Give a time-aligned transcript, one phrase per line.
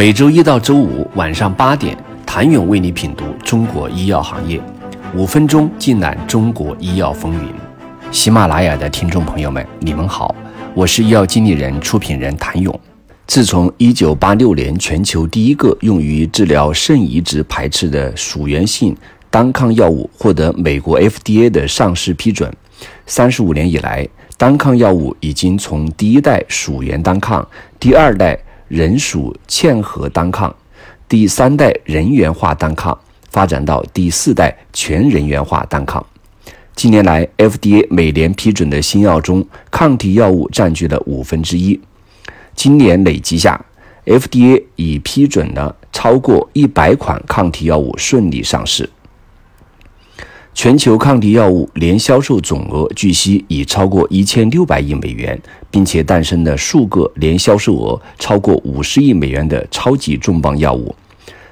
[0.00, 4.58] 每周一到周五晚上八点，谭勇为你品读中国医药行业，
[5.14, 7.52] 五分钟尽览中国医药风云。
[8.10, 10.34] 喜马拉雅的听众朋友们，你们好，
[10.72, 12.80] 我是医药经理人、出品人谭勇。
[13.26, 18.96] 自从一九八六年全球第一个用于治疗肾移植排斥的鼠源性
[19.28, 22.50] 单抗药物获得美国 FDA 的上市批准，
[23.04, 24.08] 三十五年以来，
[24.38, 27.46] 单抗药物已经从第一代鼠源单抗、
[27.78, 28.38] 第二代。
[28.70, 30.54] 人属嵌合单抗，
[31.08, 32.96] 第三代人源化单抗
[33.28, 36.06] 发展到第四代全人源化单抗。
[36.76, 41.80] 近年来，FDA 每年批准的新药中，抗体药物占据了五分之一。
[42.54, 43.60] 今年累计下
[44.06, 48.88] ，FDA 已批准了超过一百款抗体药物顺利上市。
[50.52, 55.40] 全球抗体药物年销售总额据悉已超过一千六百亿美元，
[55.70, 60.94] 并且诞生了数个年销售额超过五十亿美元的超级重磅药物。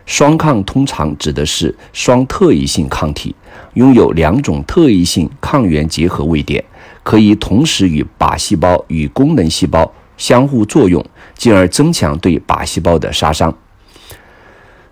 [0.05, 3.35] 双抗通常指的是双特异性抗体，
[3.75, 6.63] 拥有两种特异性抗原结合位点，
[7.03, 11.03] 可以同时与靶细胞与功能细胞相互作用，
[11.37, 13.57] 进而增强对靶细胞的杀伤。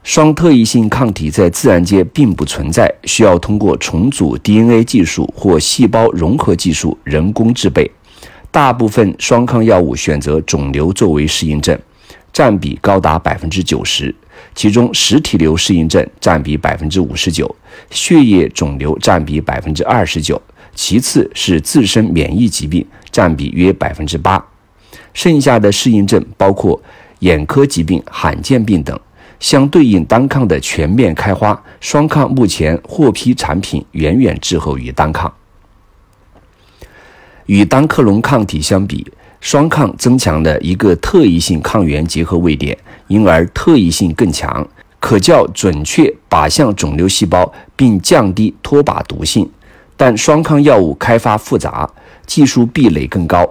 [0.07, 7.91] 双特异性抗体在自然界并不存在，需要通过重组 DNA 技术或细胞融合技术人工制备。
[8.53, 11.77] 大部分双抗药物选择肿瘤作为适应症，
[12.33, 14.15] 占比高达百分之九十，
[14.55, 17.53] 其中实体瘤适应症占比百分之五十九，
[17.91, 20.41] 血液肿瘤占比百分之二十九，
[20.73, 24.43] 其次是自身免疫疾病，占比约百分之八，
[25.13, 26.81] 剩下的适应症包括
[27.19, 28.97] 眼科疾病、罕见病等。
[29.39, 35.33] 相对应单抗的全面开花，双抗目前获批产品远远滞后于单抗。
[37.47, 39.07] 与单克隆抗体相比，
[39.41, 42.77] 双抗增强了一个特异性抗原结合位点，
[43.07, 44.67] 因而特异性更强，
[44.99, 49.49] 可较准确靶向肿瘤细胞，并降低脱靶毒性。
[49.97, 51.89] 但双抗药物开发复杂，
[52.27, 53.49] 技术壁垒更高，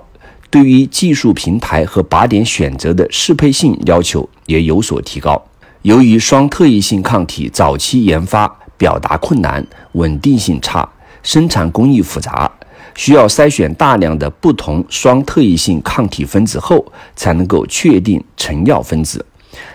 [0.50, 5.42] 对于技术平台和靶点选择的适配性要求也有所提高。
[5.86, 10.90] 由于双特异性抗体早期研发表达困难、稳定性差、
[11.22, 12.52] 生产工艺复杂，
[12.96, 16.84] 需要筛选大量的不同双特异性抗体分子后，
[17.16, 19.24] 才能够确定成药分子，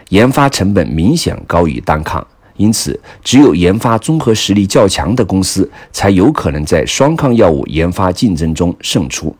[0.09, 2.27] 研发成本明显高于单抗。
[2.56, 9.37] 因此，只有研发综合实力较强的公司，才有可能在双抗药物研发竞争中胜出。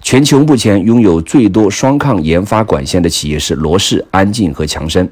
[0.00, 5.08] 全球目前拥有最多双抗研发管线的企业是罗氏、安进和强生。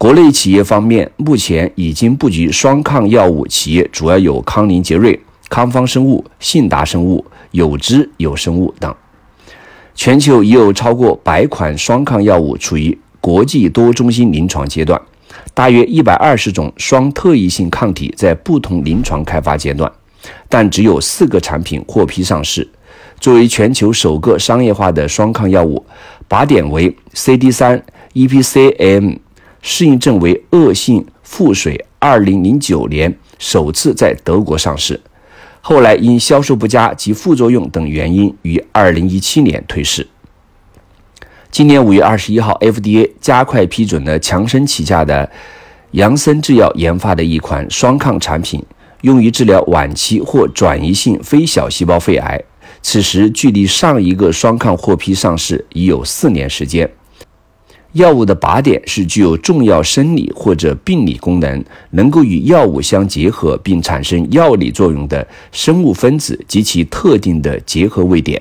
[0.00, 8.94] 国内企业方面，目前已经布局双抗药物企业主要有康宁杰瑞、康方生物、信达生物、有知有生物等。
[9.94, 14.98] 全球已有超过百款双抗药物处于国际多中心临床阶段，
[15.52, 19.92] 大约一百二十种双特异性抗体在不同临床开发阶段，
[20.48, 22.66] 但只有四个产品获批上市。
[23.20, 25.84] 作为全球首个商业化的双抗药物，
[26.26, 27.84] 靶点为 CD 三
[28.14, 29.18] EPCM。
[29.62, 35.00] 适应症为恶性腹水，二零零九年首次在德国上市，
[35.60, 40.06] 后来因销售不佳及副作用等原因，于二零一七年退市。
[41.50, 45.28] 今年五月二十一号，FDA 加快批准了强生旗下的
[45.90, 48.64] 杨森制药研发的一款双抗产品，
[49.02, 52.40] 用于治疗晚期或转移性非小细胞肺癌。
[52.82, 56.90] 此时距离上一个双抗获批上市已有四年时间。
[57.92, 68.40] 药物的靶点是具有重要生理或者病理功能，能够与药物相结合并产生药理作用的生物分子及其特定的结合位点。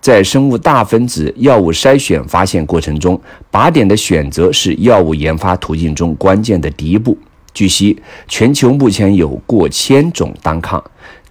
[0.00, 3.20] 在生物大分子药物筛选发现过程中，
[3.50, 7.16] 靶点的选择是药物研发途径中关键的第一步。
[7.54, 10.82] 据悉，全球目前有过千种单抗，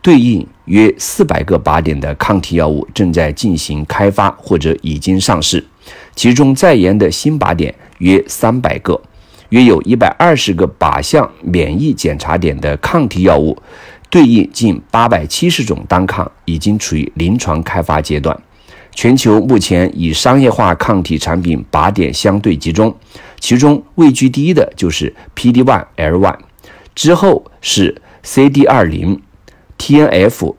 [0.01, 5.63] 对应约四百个靶点的抗体药物正在进行开发或者已经上市。
[6.15, 9.01] 其中在研的新靶点约三百个，
[9.49, 13.57] 约有一百二十个靶向免疫检查点的抗体药物，
[14.09, 18.37] 对应近八百七十种单抗，已经处于临床开发阶段。
[18.93, 22.95] 全球目前以商业化抗体产品靶点相对集中，
[23.39, 26.35] 其中位居第一的就是 PD-1、L-1，
[26.95, 29.19] 之后是 CD20、
[29.77, 30.55] TNF、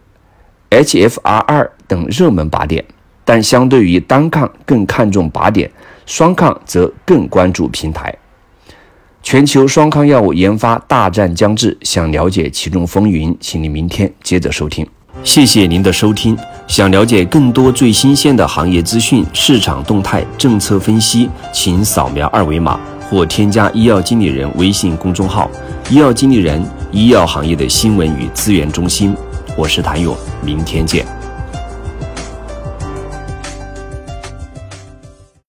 [0.71, 2.85] HFR2 等热门靶点。
[3.29, 5.71] 但相对于单抗更看重靶点，
[6.07, 8.17] 双抗则更关注平台。
[9.23, 14.87] 全球双抗药物研发大战将至，想了解其中风云，请你明天接着收听。
[15.23, 16.35] 谢谢您的收听。
[16.67, 25.51] 想了解更多最新鲜的行业资讯、市场动态、政策分析，请扫描二维码或添加医药经理人微信公众号
[25.91, 29.15] “医药经理人”，医药行业的新闻与资源中心。
[29.55, 31.18] 我是谭勇，明天见。